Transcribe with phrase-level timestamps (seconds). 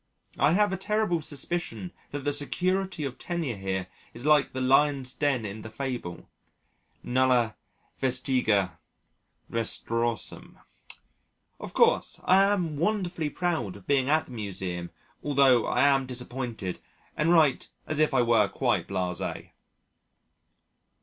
[0.39, 3.85] I have a terrible suspicion that the security of tenure here
[4.15, 6.27] is like the lion's den in the fable
[7.03, 7.55] Nulla
[7.99, 8.79] vestiga
[9.51, 10.55] retrorsum.
[11.59, 14.89] Of course I am wonderfully proud of being at the Museum,
[15.23, 16.79] although I am disappointed
[17.15, 19.51] and write as if I were quite blasé.